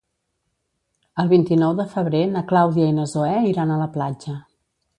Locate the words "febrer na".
1.91-2.43